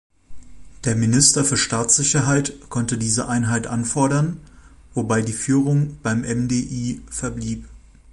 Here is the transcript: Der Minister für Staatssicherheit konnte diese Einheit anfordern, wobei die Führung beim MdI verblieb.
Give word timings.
Der 0.83 0.95
Minister 0.95 1.45
für 1.45 1.57
Staatssicherheit 1.57 2.69
konnte 2.69 2.97
diese 2.97 3.27
Einheit 3.27 3.67
anfordern, 3.67 4.37
wobei 4.95 5.21
die 5.21 5.31
Führung 5.31 5.99
beim 6.01 6.21
MdI 6.21 7.03
verblieb. 7.11 7.67